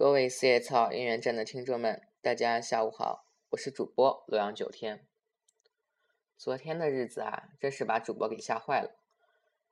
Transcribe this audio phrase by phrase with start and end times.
[0.00, 5.06] 各位四叶草音乐站的听众们，大家下午好，我是主播洛阳九天。
[6.38, 8.96] 昨天的日子啊，真是把主播给吓坏了。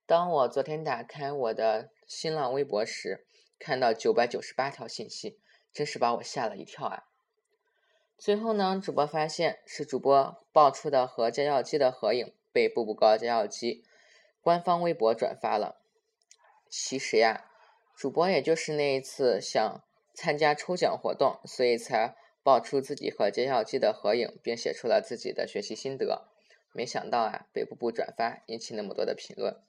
[0.05, 3.27] 当我昨天打开我的新浪微博时，
[3.59, 5.41] 看到九百九十八条信息，
[5.73, 7.05] 真是把我吓了一跳啊！
[8.19, 13.83] 最后呢，主播发现是主播爆出的和加药机的合影被步步高加药机
[14.43, 15.81] 官方微博转发了。
[16.69, 17.51] 其实呀，
[17.97, 19.83] 主播也就是那一次想
[20.21, 26.27] 参加抽奖活动，所以才爆出自己和加药机的合影，并写出了自己的学习心得。
[26.73, 29.63] 没想到啊，被步步转发，引起那么多的评论。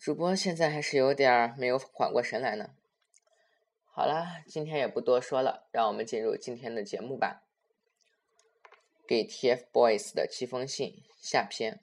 [0.00, 2.70] 主播现在还是有点没有缓过神来呢。
[3.92, 7.42] 好了，今天也不多说了，让我们进入今天的节目吧。
[9.06, 11.80] 给 TFBOYS 的七封信下篇。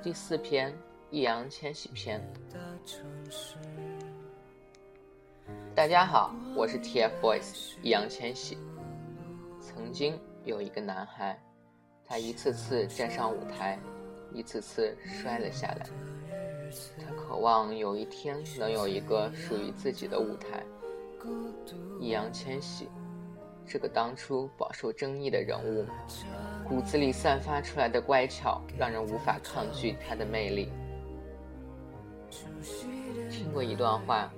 [0.00, 0.72] 第四篇，
[1.10, 2.22] 易烊千玺篇。
[5.74, 8.56] 大家好，我是 TFBOYS 易烊千玺。
[9.60, 11.36] 曾经有一个男孩，
[12.06, 13.76] 他一次次站上舞台，
[14.32, 15.84] 一次次摔了下来。
[17.04, 20.64] 他渴望有一天能有一个属于自己的舞台。
[21.98, 22.88] 易烊千玺。
[23.68, 25.84] 这个当初饱受争议的人物，
[26.66, 30.72] 骨子里散发出来的乖巧，让人无法抗拒他的魅力。
[33.30, 34.32] 听过一段话，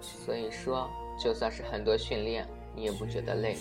[0.00, 3.56] 所以说，就算是很多训练，你也不觉得累，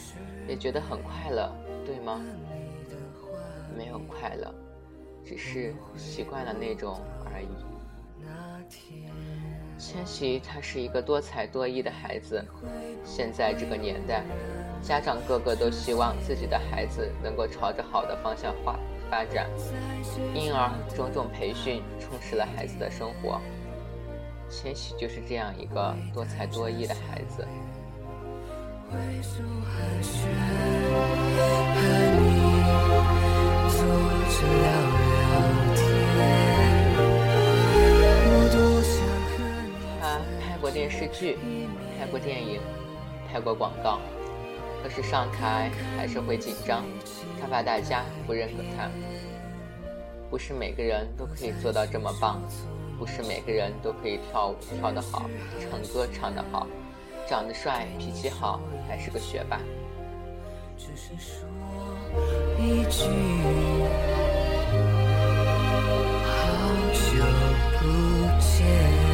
[0.47, 2.19] 也觉得很快乐，对吗？
[3.77, 4.51] 没有快乐，
[5.23, 6.99] 只是习惯了那种
[7.31, 7.47] 而已。
[8.19, 9.13] 那天
[9.77, 12.43] 千玺他是一个多才多艺的孩子，
[13.03, 14.23] 现在这个年代，
[14.81, 19.49] 家长个个都希望自己的孩子能够朝着好的方向发发展，
[20.33, 23.39] 因而种种培训充实了孩子的生活。
[24.49, 27.45] 千玺就是这样一个多才多艺的孩子。
[40.75, 41.37] 电视剧
[41.97, 42.59] 拍过电影，
[43.31, 44.01] 拍过广告，
[44.83, 46.83] 可是上台还是会紧张，
[47.39, 48.89] 他怕大家不认可他。
[50.29, 52.41] 不是每个人都可以做到这么棒，
[52.99, 55.29] 不是每个人都可以跳舞跳得好，
[55.61, 56.67] 唱歌唱得好，
[57.25, 59.57] 长得帅，脾气好，还是个学霸。
[60.77, 61.47] 只是说
[62.59, 63.05] 一句，
[66.27, 66.33] 好
[66.91, 67.23] 久
[67.79, 67.85] 不
[68.41, 69.04] 见。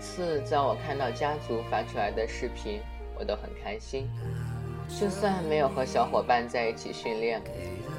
[0.00, 2.80] 次在我看到家族发出来的视频，
[3.18, 4.08] 我都很开心。
[4.88, 7.40] 就算没有和小伙伴在一起训练，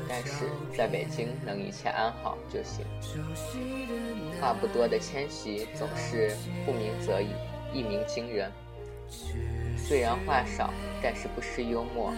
[0.10, 2.86] 但是在北京能一切安好就行。
[4.42, 6.36] 话不多的千玺总是
[6.66, 7.30] 不鸣则已，
[7.74, 8.52] 一鸣惊人。
[9.78, 12.12] 虽然话少，但是不失幽默。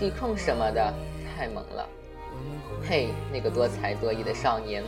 [0.00, 0.92] 地控什么的
[1.36, 1.88] 太猛了。
[2.82, 4.82] 嘿，那个多才多艺的少年，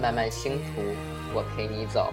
[0.00, 0.82] 漫漫星途，
[1.34, 2.12] 我陪你走。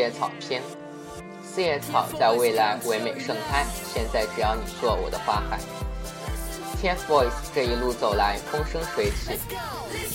[0.00, 0.62] 四叶草篇，
[1.44, 5.60] 四叶草在未来唯美盛开，现在只要你做我的花海。
[6.80, 9.38] TFBOYS 这一路走来风生水起，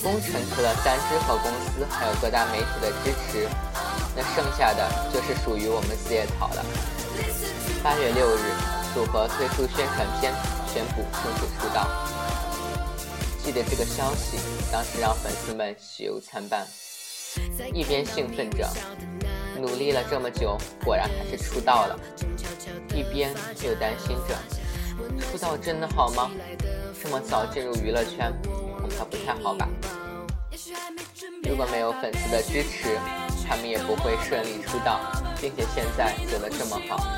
[0.02, 3.48] 功臣除了三只和公司，还有各大媒体的支持，
[4.16, 6.64] 那剩下的就是属于我们四叶草了。
[7.80, 8.40] 八月六日，
[8.92, 10.34] 组合推出宣传片，
[10.66, 11.86] 宣布正式出道。
[13.44, 14.36] 记得这个消息，
[14.72, 16.66] 当时让粉丝们喜忧参半，
[17.72, 18.68] 一边兴奋着，
[19.60, 21.96] 努力了这么久，果然还是出道了；
[22.94, 23.32] 一边
[23.62, 24.36] 又担心着，
[25.20, 26.30] 出道真的好吗？
[27.02, 28.32] 这么早进入娱乐圈，
[28.80, 29.68] 恐怕不太好吧。
[31.48, 32.98] 如果没有粉丝的支持，
[33.48, 35.00] 他们也不会顺利出道，
[35.40, 37.16] 并且现在走得这么好。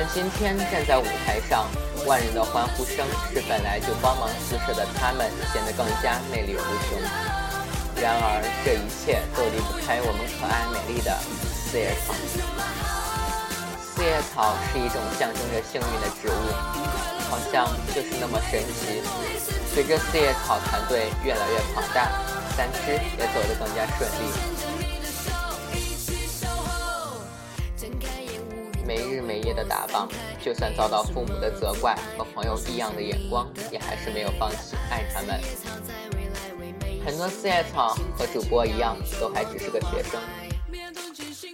[0.00, 1.66] 们今天站在舞台上，
[2.06, 6.98] 万人的欢呼声使本来就光芒四射的他们显得更加魅力无穷。
[8.00, 11.14] 然而，这一切都离不开我们可爱美丽的
[11.52, 12.14] 四叶草。
[13.92, 16.48] 四叶草是一种象征着幸运的植物，
[17.28, 19.04] 好像就是那么神奇。
[19.74, 22.08] 随着四叶草团队越来越庞大，
[22.56, 24.69] 三只也走得更加顺利。
[29.52, 30.08] 的打榜，
[30.42, 35.40] 就算遭到父母的责怪和朋友异样的眼光，也还是没有放弃爱他们。
[37.04, 40.20] 很多四叶草和主播一样，都还只是个学生。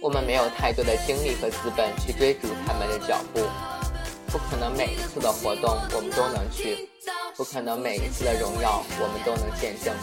[0.01, 3.41] 我们没有太多的精力和资本去追逐他们的脚步，
[4.27, 6.89] 不可能每一次的活动我们都能去，
[7.35, 9.93] 不可能每一次的荣耀我们都能见证。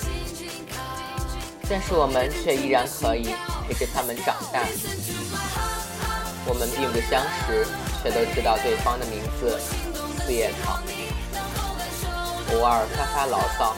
[1.69, 3.35] 但是我们却依然可以
[3.67, 4.61] 陪着他们长大。
[6.47, 7.67] 我们并不相识，
[8.05, 9.59] 却都知道对方的名字——
[10.21, 10.79] 四叶草。
[12.53, 13.75] 偶尔发发牢骚。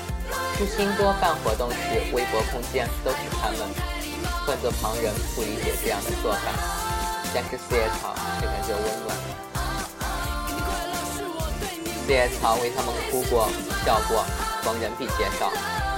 [0.58, 1.76] 知心多办活动时，
[2.12, 3.58] 微博空间都是他们。
[4.44, 6.50] 换做旁人不理解这样的做法，
[7.32, 9.16] 但是四叶草却感觉温暖。
[12.04, 13.48] 四叶草为他们哭过、
[13.84, 14.24] 笑过。
[14.62, 15.52] 逢人必介绍，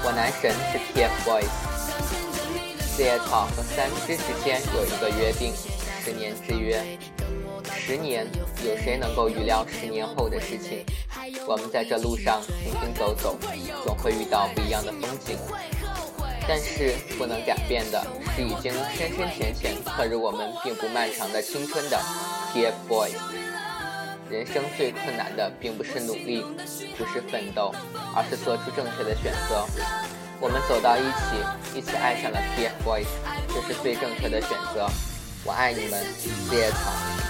[0.04, 1.48] 我男神是 TFBOYS。
[2.84, 5.54] 四叶草和三只之间有一个约定，
[6.04, 6.84] 十年之约。
[7.68, 8.26] 十年，
[8.64, 10.84] 有谁能够预料十年后的事情？
[11.46, 13.38] 我们在这路上行行走走，
[13.84, 15.36] 总会遇到不一样的风景。
[16.46, 18.02] 但是不能改变的
[18.34, 22.00] 是，已经深深浅浅刻入我们并不漫长的青春的
[22.54, 23.12] TFBOYS。
[24.30, 26.44] 人生最困难的并不是努力，
[26.96, 27.74] 不是奋斗，
[28.14, 29.66] 而是做出正确的选择。
[30.40, 33.06] 我们走到一起，一起爱上了 TFBOYS，
[33.48, 34.88] 这是最正确的选择。
[35.44, 37.27] 我爱你们，四叶草。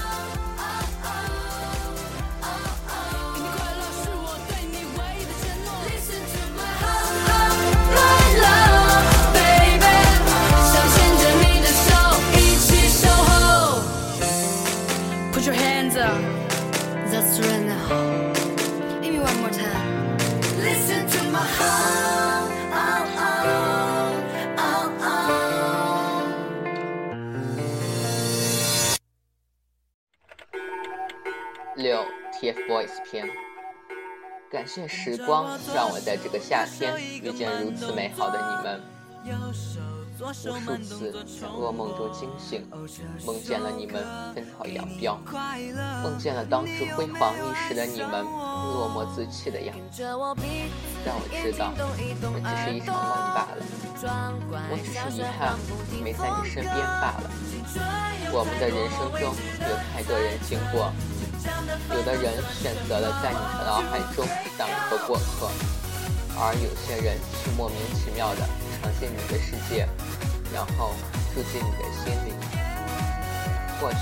[34.69, 38.81] 谢时光让我在这个夏天遇见如此美好的你们。
[40.21, 40.51] 无数
[40.83, 42.69] 次在噩梦中惊醒，
[43.25, 44.05] 梦见了你们
[44.35, 45.17] 分道扬镳，
[46.03, 50.03] 梦见了当时辉煌一时的你们落寞自弃的样子。
[51.05, 51.85] 但我知道，这
[52.41, 53.63] 只是一场梦罢了。
[54.71, 55.57] 我只是遗憾
[56.03, 57.31] 没在你身边罢了。
[58.33, 59.33] 我们的人生中
[59.63, 60.91] 有太多人经过，
[61.95, 65.51] 有的人选择了在你的脑海中当一个过客，
[66.37, 68.41] 而有些人却莫名其妙的
[68.81, 69.89] 闯进你的世界。
[70.51, 70.95] 然后
[71.35, 72.33] 住进你的心里，
[73.79, 73.99] 或许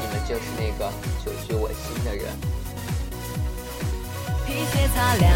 [0.00, 0.90] 你们就是那个
[1.22, 2.24] 久居我心的人。
[4.46, 5.34] 皮鞋擦亮，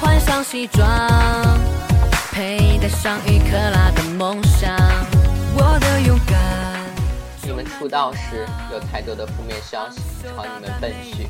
[0.00, 0.84] 换上西装，
[2.32, 4.76] 佩戴上一克拉的梦想。
[5.54, 6.85] 我的勇敢。
[7.46, 10.00] 你们出道时有太多的负面消息
[10.34, 11.28] 朝你们奔去，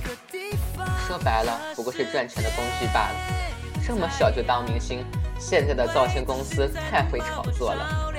[1.07, 3.15] 说白了不过是赚钱的工具罢了。
[3.87, 5.05] 这么小就当明星，
[5.39, 8.11] 现在的造型公司太会炒作了。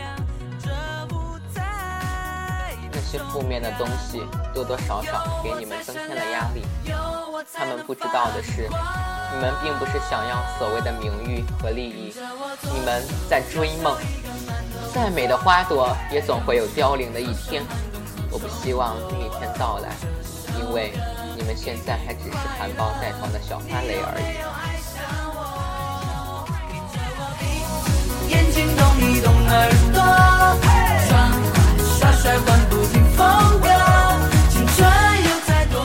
[2.92, 4.22] 那些负面的东西
[4.54, 6.64] 多多少少给你们增添了压力。
[7.52, 8.70] 他们不知道的是，
[9.34, 12.14] 你们并不是想要所谓的名誉和利益，
[12.62, 13.98] 你们在追梦。
[14.98, 17.64] 再美的花朵也总会有凋零的一天。
[18.32, 19.90] 我不希望那一天到来，
[20.60, 20.92] 因为
[21.38, 24.26] 你们现在还只是含苞待放的小花蕾而已。
[28.32, 30.02] 眼睛动一动耳朵，
[32.00, 33.22] 耍帅换不停风
[33.62, 33.70] 格，
[34.50, 34.82] 青春
[35.30, 35.78] 有太多。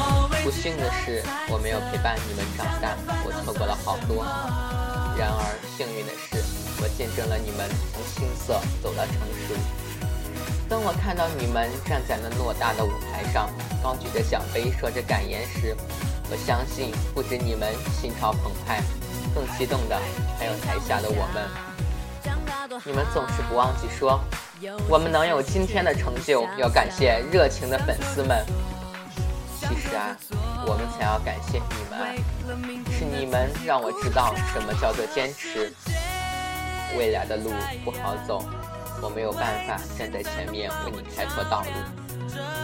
[1.91, 4.25] 陪伴你们长大，我错过了好多。
[5.19, 5.45] 然而
[5.77, 6.43] 幸运的是，
[6.83, 9.15] 我见证了你们从青涩走到成
[9.47, 9.55] 熟。
[10.69, 13.49] 当我看到你们站在那偌大的舞台上，
[13.81, 15.77] 高举着奖杯，说着感言时，
[16.29, 18.83] 我相信不止你们心潮澎湃，
[19.33, 19.97] 更激动的
[20.37, 22.83] 还有台下的我们。
[22.85, 24.19] 你们总是不忘记说，
[24.89, 28.45] 我们能有今天的成就，要感谢热情的粉丝们。
[29.61, 30.17] 其实啊，
[30.67, 32.17] 我们想要感谢你们，
[32.91, 35.73] 是你们让我知道什么叫做坚持。
[36.97, 37.51] 未来的路
[37.85, 38.45] 不好走，
[39.01, 41.69] 我没有办法站在前面为你开拓道路，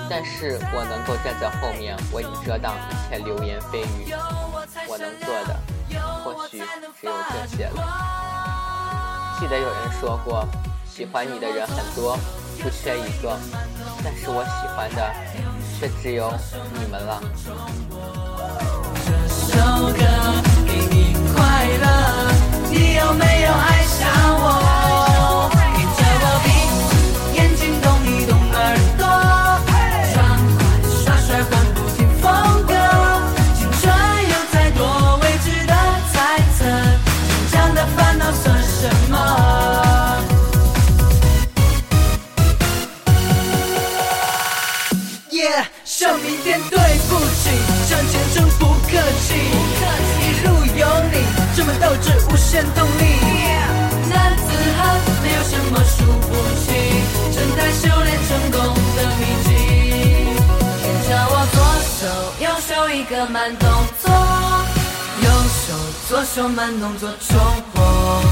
[0.09, 4.13] 但是我能够站在后面为你遮挡一切流言蜚语。
[4.87, 5.57] 我能做的，
[6.25, 6.59] 或许
[7.01, 9.39] 只有这些了。
[9.41, 10.47] 记得有人说过，
[10.85, 12.19] 喜欢你的人很多，
[12.63, 13.39] 不缺一个，
[14.05, 15.49] 但是我喜欢的。
[15.79, 16.33] 却只有
[16.75, 17.23] 你们了。
[19.07, 19.55] 这首
[19.93, 20.03] 歌
[20.67, 21.87] 给你快乐，
[22.71, 24.09] 你有没有爱上
[24.41, 24.68] 我？
[63.19, 63.69] 的慢动
[64.01, 64.15] 作，
[65.25, 65.75] 右手
[66.09, 67.37] 左手慢动作重
[67.75, 68.23] 播。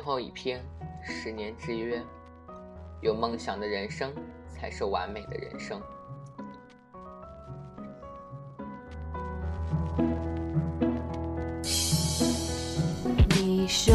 [0.00, 0.64] 后一篇，
[1.04, 2.02] 十年之约。
[3.02, 4.12] 有梦想的人生，
[4.48, 5.80] 才是完美的人生。
[13.36, 13.94] 你说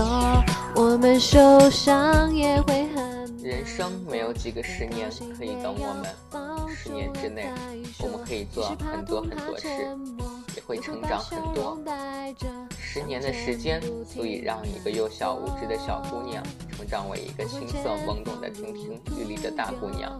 [0.75, 3.15] 我们受伤也会很。
[3.43, 5.07] 人生没有几个十年
[5.37, 7.47] 可以等我们，十年之内，
[7.99, 9.67] 我们可以做很多很多事。
[10.55, 11.77] 也会成长很多。
[12.79, 20.19] 十年的时间足以让一个幼小无知的小姑娘成长为一个青涩懵懂的亭亭玉立的大姑娘。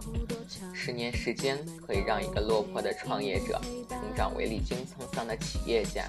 [0.72, 6.04] 十年时间可以让一个落魄的创业者成长为历经沧桑的企业家。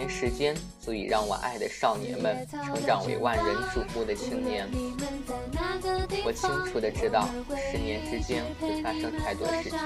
[0.00, 4.66] 年时间足以让我爱的少年们成长为万人瞩目的青年。
[6.24, 7.28] 我清楚的知道，
[7.70, 9.78] 十年之间会发生太多事情，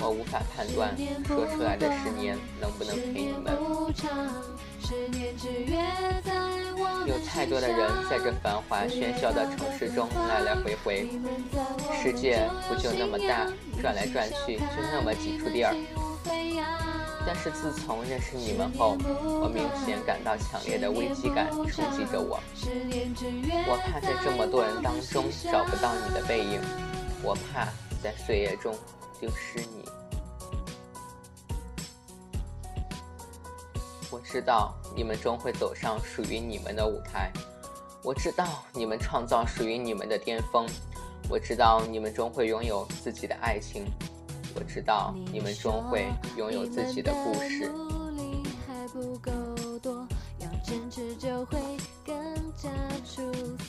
[0.00, 3.52] 我无法判断说出来的十年能不能陪你们。
[7.04, 11.08] 有太多的人在这繁华喧嚣的城市中来来回回，
[12.00, 15.74] 世界不就那么大，转来转去就那么几处地儿。
[17.24, 18.96] 但是自从认识你们后，
[19.40, 22.40] 我明显感到强烈的危机感冲击着我。
[23.66, 26.60] 我怕在这么多人当中找不到你的背影，
[27.22, 27.68] 我怕
[28.02, 28.74] 在岁月中
[29.20, 29.84] 丢失你。
[34.10, 37.32] 我知道你们终会走上属于你们的舞台，
[38.02, 40.66] 我知道你们创造属于你们的巅峰，
[41.30, 43.86] 我知道你们终会拥有自己的爱情。
[44.54, 46.06] 我知道你们终会
[46.36, 47.70] 拥有自己的故事，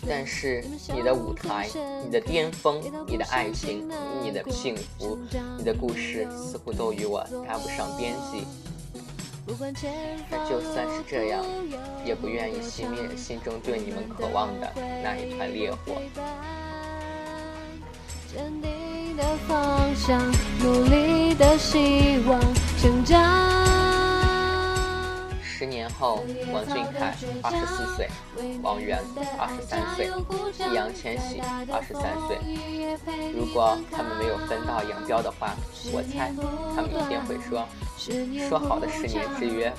[0.08, 0.64] 但是
[0.94, 1.70] 你的舞台、
[2.04, 3.90] 你的巅峰、你的爱情、
[4.22, 5.18] 你的幸福、
[5.58, 8.46] 你的故事，似乎都与我搭不上边际。
[10.32, 11.44] 而就算是这样，
[12.06, 14.72] 也不愿意熄灭心中对你们渴望的
[15.04, 16.02] 那一团烈火。
[19.48, 20.20] 方向，
[20.60, 22.40] 努力的希望，
[22.82, 23.20] 成长。
[25.42, 28.10] 十年后，王俊凯二十四岁，
[28.62, 29.00] 王源
[29.38, 30.08] 二十三岁，
[30.58, 32.38] 易烊千玺二十三岁。
[33.34, 35.56] 如果他们没有分道扬镳的话，
[35.94, 36.34] 我猜
[36.76, 37.66] 他们一定会说
[38.50, 39.72] ：“说好的十年之约，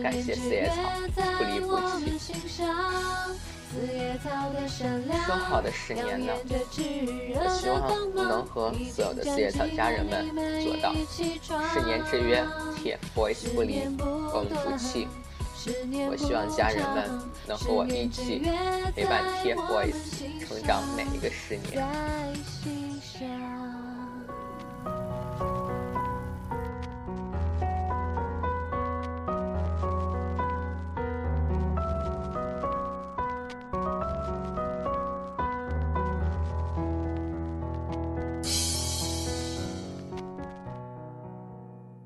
[0.00, 0.74] 感谢四叶草，
[1.38, 2.32] 不离不弃。”
[5.26, 6.32] 说好的十年呢？
[7.34, 7.80] 我希望
[8.14, 10.28] 能和所有的四叶草家人们
[10.62, 10.92] 做到
[11.72, 12.44] 十年之约
[12.76, 13.88] ，TFBOYS 不离，
[14.34, 15.08] 我们不弃。
[16.10, 17.08] 我希望家人们
[17.46, 18.42] 能和我一起
[18.94, 19.94] 陪伴 TFBOYS
[20.46, 21.82] 成长每一个十年。